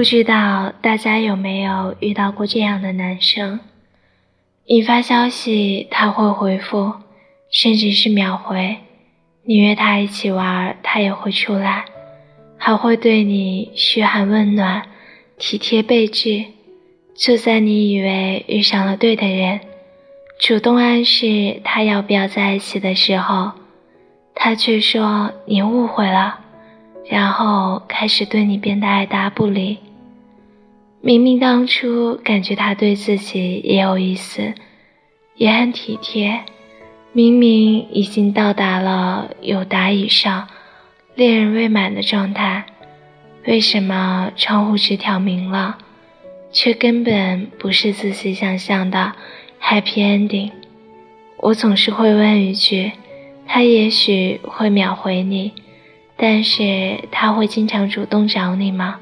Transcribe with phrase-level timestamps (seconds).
[0.00, 3.60] 不知道大家有没有遇到过这样的男生？
[4.66, 6.94] 你发消息他会回复，
[7.50, 8.76] 甚至是秒回；
[9.44, 11.84] 你约他一起玩，他也会出来，
[12.56, 14.84] 还会对你嘘寒问暖、
[15.36, 16.46] 体贴备至。
[17.14, 19.60] 就在你以为遇上了对的人，
[20.38, 23.52] 主动暗示他要不要在一起的时候，
[24.34, 26.40] 他却说你误会了，
[27.06, 29.76] 然后开始对你变得爱答不理。
[31.02, 34.52] 明明当初感觉他对自己也有意思，
[35.34, 36.40] 也很体贴，
[37.12, 40.46] 明明已经到达了有达以上、
[41.14, 42.66] 恋人未满的状态，
[43.46, 45.78] 为什么窗户纸挑明了？
[46.52, 49.12] 却根本不是自己想象的
[49.58, 50.50] happy ending。
[51.38, 52.92] 我总是会问一句：
[53.46, 55.52] 他也许会秒回你，
[56.18, 59.00] 但是他会经常主动找你吗？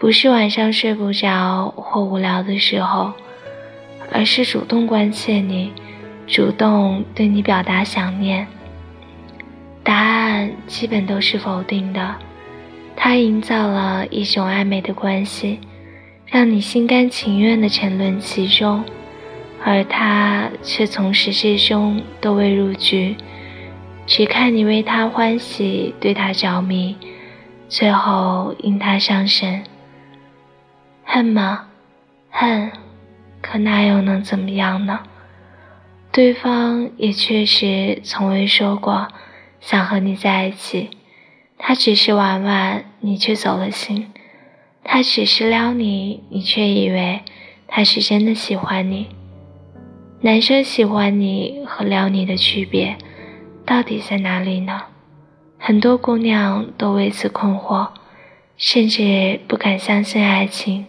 [0.00, 3.12] 不是晚上睡不着或无聊的时候，
[4.12, 5.72] 而是主动关切你，
[6.24, 8.46] 主动对你表达想念。
[9.82, 12.14] 答案基本都是否定的。
[12.94, 15.58] 他营造了一种暧昧的关系。
[16.30, 18.84] 让你心甘情愿地沉沦其中，
[19.64, 23.16] 而他却从始至终都未入局，
[24.06, 26.94] 只看你为他欢喜，对他着迷，
[27.66, 29.64] 最后因他伤神。
[31.10, 31.68] 恨吗？
[32.30, 32.70] 恨，
[33.40, 35.00] 可那又能怎么样呢？
[36.12, 39.08] 对方也确实从未说过
[39.58, 40.90] 想和你在一起，
[41.56, 44.12] 他只是玩玩，你却走了心。
[44.84, 47.22] 他只是撩你，你却以为
[47.66, 49.08] 他是真的喜欢你。
[50.20, 52.98] 男生喜欢你和撩你的区别
[53.64, 54.82] 到底在哪里呢？
[55.58, 57.88] 很多姑娘都为此困惑，
[58.58, 60.86] 甚至不敢相信爱情，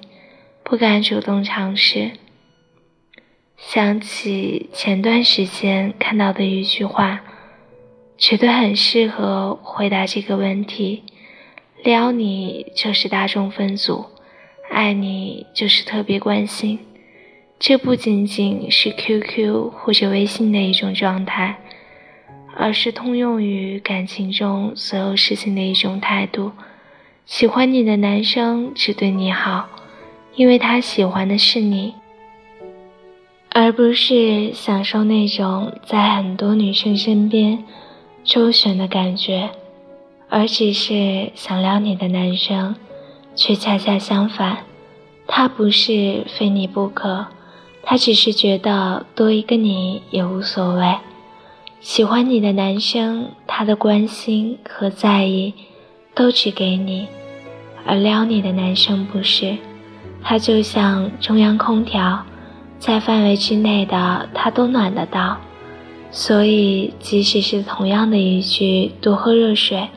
[0.70, 2.12] 不敢主动尝试。
[3.58, 7.22] 想起前段时间看到的一句话，
[8.20, 11.02] 觉得很适合回答这个问题。
[11.84, 14.06] 撩你就是大众分组，
[14.70, 16.78] 爱你就是特别关心。
[17.58, 21.58] 这不仅仅是 QQ 或者微信的一种状态，
[22.56, 26.52] 而是通用于感情中所有事情的一种态度。
[27.26, 29.68] 喜欢你的男生只对你好，
[30.40, 31.94] 因为他喜欢的是你，
[33.50, 37.62] 而不是享受那种在很多女生身边
[38.24, 39.50] 周旋的感觉。
[40.30, 42.74] 而只是想撩你的男生，
[43.36, 44.60] 却恰恰相反，
[45.28, 47.26] 他不是非你不可，
[47.84, 50.96] 他只是觉得多一个你也无所谓。
[51.82, 55.54] 喜欢你的男生，他的关心和在意
[56.16, 57.10] 都只给你，
[57.86, 59.58] 而撩你的男生不是，
[60.24, 62.24] 他就像中央空调，
[62.78, 65.38] 在范围之内的他都暖得到，
[66.12, 69.88] 所以即使是同样的一句多喝热水。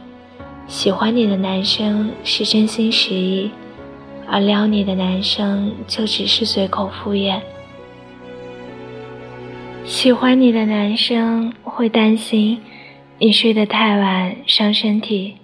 [0.66, 3.50] 喜欢你的男生是真心实意，
[4.26, 7.40] 而撩你的男生就只是随口敷衍。
[9.84, 12.58] 喜欢你的男生会担心
[13.18, 15.34] 你睡得太晚伤身体，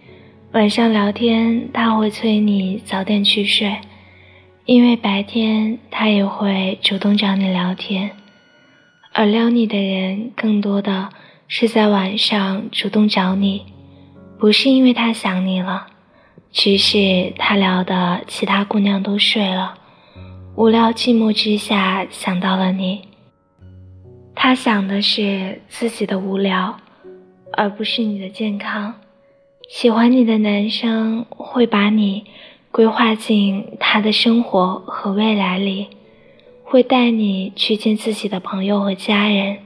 [0.52, 3.76] 晚上聊天他会催你早点去睡，
[4.68, 8.10] 因为白天他也会主动找你聊天。
[9.14, 11.08] 而撩你的人更多的
[11.46, 13.64] 是在晚上主动找你。
[14.38, 15.86] 不是因为他想你了，
[16.52, 19.74] 只是他聊的其他姑娘都睡了，
[20.54, 23.00] 无聊寂寞之下想到了你。
[24.34, 26.78] 他想的是自己的无聊，
[27.54, 28.94] 而不是你的健康。
[29.70, 32.26] 喜欢你的男生会把你
[32.70, 35.88] 规划进他的生活和未来里，
[36.62, 39.58] 会带你去见自己的朋友和家人，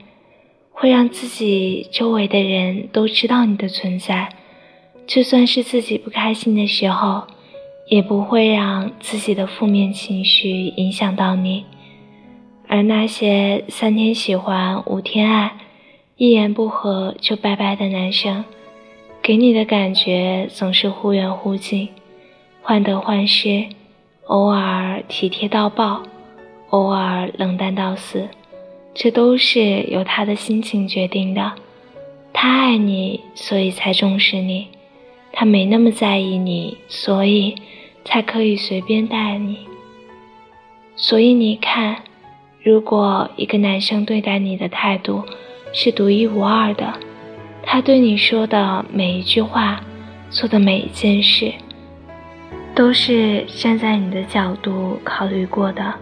[0.71, 4.29] 会让自己周围的人都知道你的存在。
[5.06, 7.25] 就算是自己不开心的时候，
[7.88, 11.65] 也不会让自己的负面情绪影响到你。
[12.69, 15.53] 而那些三天喜欢五天爱，
[16.17, 18.44] 一言不合就拜拜的男生，
[19.21, 21.88] 给你的感觉总是忽远忽近，
[22.62, 23.67] 患得患失，
[24.26, 26.03] 偶尔体贴到爆，
[26.70, 28.29] 偶尔冷淡到死，
[28.94, 31.53] 这都是由他的心情决定的。
[32.32, 34.69] 他爱你，所以才重视你。
[35.32, 37.56] 他没那么在意你，所以
[38.05, 39.59] 才可以随便待你。
[40.94, 41.97] 所以你看，
[42.62, 45.25] 如果一个男生对待你的态度
[45.73, 46.94] 是独一无二的，
[47.62, 49.81] 他对你说的每一句话，
[50.31, 51.53] 做的每一件事，
[52.75, 55.95] 都是站在你的角度考虑过的。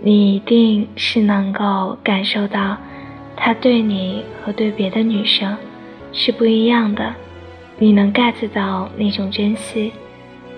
[0.00, 2.76] 你一定是能够感受到，
[3.36, 5.56] 他对你和对别的女生
[6.12, 7.14] 是不一样的。
[7.78, 9.92] 你能 get 到那种珍惜，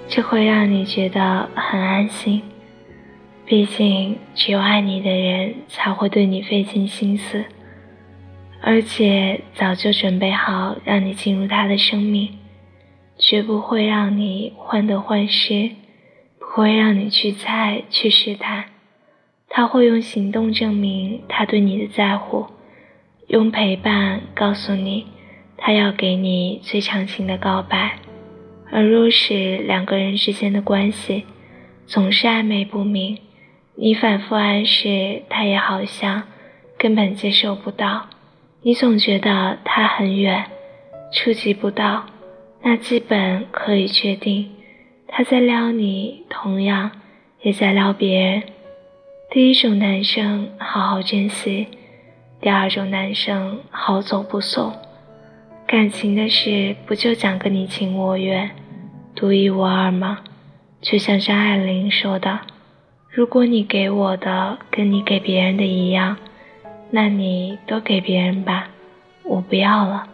[0.09, 2.43] 这会让你觉得很安心。
[3.47, 7.45] 毕竟，只有爱你的人才会对你费尽心思，
[8.63, 12.31] 而且早就准备好让你进入他的生命，
[13.19, 15.71] 绝不会让你患得患失，
[16.39, 18.65] 不会让你去猜去试探。
[19.49, 22.47] 他会用行动证明他对你的在乎，
[23.29, 25.07] 用陪伴告诉你，
[25.57, 27.99] 他要给你最长情的告白。
[28.73, 31.25] 而若是两个人之间的关系
[31.87, 33.19] 总是暧昧不明，
[33.77, 36.25] 你反复暗示，他也好像
[36.77, 38.09] 根本接受不到。
[38.63, 40.47] 你总觉得他很远，
[41.13, 42.07] 触及不到，
[42.67, 44.51] 那基本可以确定，
[45.07, 46.91] 他在撩你，同样
[47.43, 48.43] 也在撩别人。
[49.31, 51.67] 第一种男生好好珍惜，
[52.41, 54.73] 第二种男生好走不送。
[55.67, 58.51] 感情的事不就讲个你情我愿，
[59.15, 60.21] 独一无二吗？
[60.81, 62.41] 就像张爱玲说的
[63.13, 66.17] ：“如果你给我的跟你给别人的一样，
[66.91, 68.69] 那你都给别人吧，
[69.23, 70.09] 我不要了。”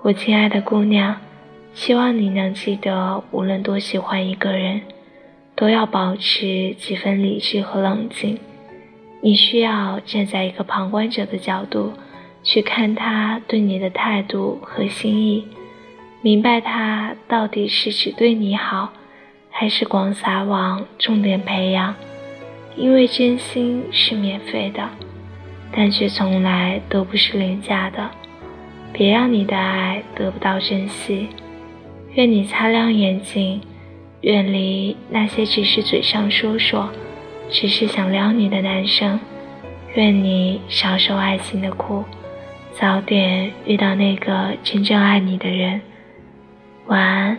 [0.00, 1.16] 我亲爱的姑娘，
[1.74, 4.82] 希望你能记得，无论多喜欢一个人。
[5.56, 8.36] 都要保持几分理智和冷静。
[9.22, 11.92] 你需要站在一个旁观者的角度
[12.42, 15.46] 去看他对你的态度和心意，
[16.22, 18.92] 明白他到底是只对你好，
[19.48, 21.94] 还是广撒网重点培养。
[22.74, 24.90] 因为真心是免费的，
[25.70, 28.10] 但却从来都不是廉价的。
[28.92, 31.28] 别让你的爱得不到珍惜。
[32.14, 33.60] 愿你擦亮眼睛。
[34.22, 36.88] 远离那些只是嘴上说说，
[37.50, 39.20] 只是想撩你的男生。
[39.94, 42.02] 愿你少受爱情的苦，
[42.72, 45.80] 早点遇到那个真正爱你的人。
[46.86, 47.38] 晚安。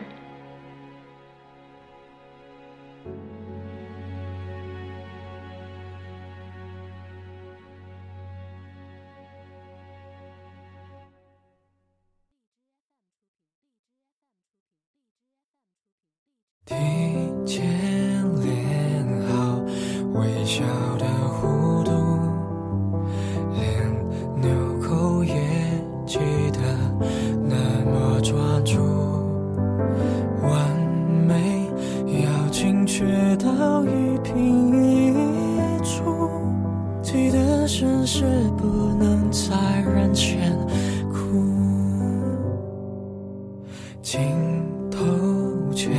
[44.26, 45.94] 镜头前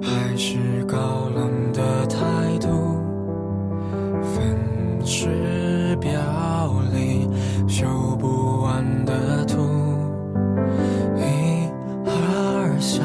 [0.00, 2.18] 还是高冷的态
[2.58, 2.68] 度
[4.22, 6.10] 粉饰表
[6.94, 7.28] 里
[7.68, 7.86] 修
[8.18, 9.58] 不完的图。
[11.18, 11.68] 一
[12.06, 13.04] 二三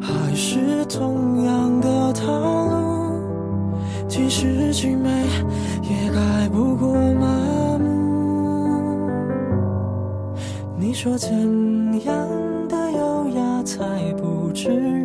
[0.00, 2.30] 还是同样的套
[2.66, 3.24] 路。
[4.06, 5.08] 即使精美
[5.82, 9.10] 也改不过麻木
[10.78, 11.30] 你说怎
[12.04, 12.49] 样
[14.64, 14.99] 不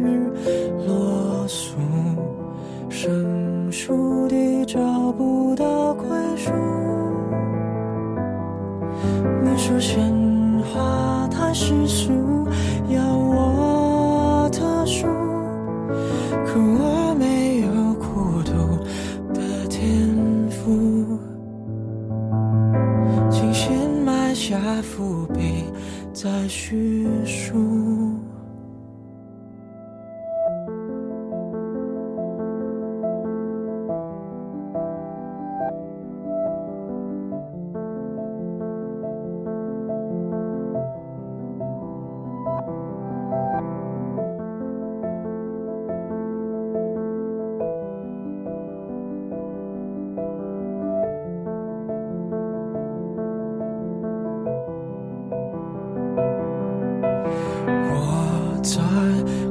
[57.88, 58.82] 我在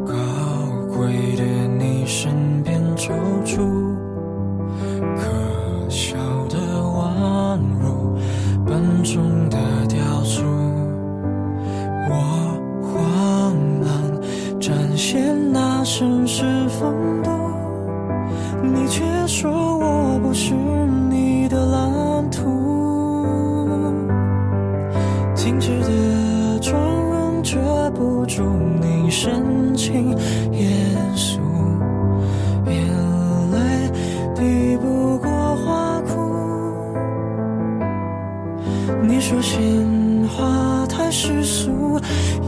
[0.07, 0.15] 高
[0.97, 1.45] 贵的
[1.79, 3.09] 你身边就
[3.45, 3.84] 住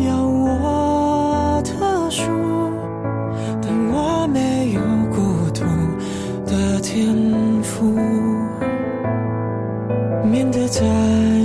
[0.07, 2.23] 要我特殊，
[3.63, 5.17] 但我没有孤
[5.53, 5.65] 独
[6.47, 7.15] 的天
[7.63, 7.95] 赋。
[10.31, 10.81] 免得再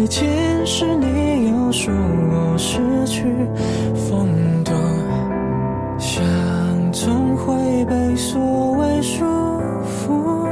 [0.10, 3.24] 见时，你又说我失去
[3.96, 4.28] 风
[4.64, 4.72] 度，
[5.98, 6.24] 想
[6.92, 9.24] 总会被所谓束
[9.86, 10.48] 缚。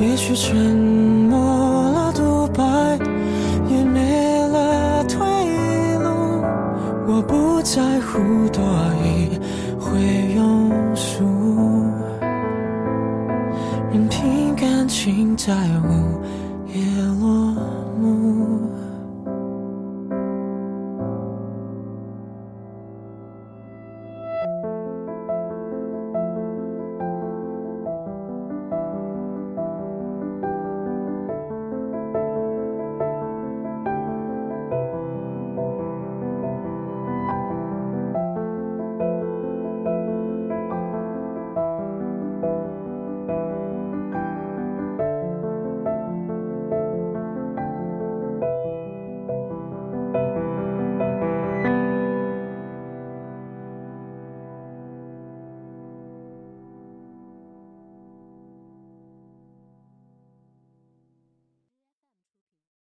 [0.00, 1.28] 也许沉
[7.74, 8.18] 在乎
[8.50, 8.62] 多
[9.02, 9.40] 一
[9.80, 9.98] 回
[10.36, 11.24] 庸俗，
[13.90, 16.01] 任凭感情在乎。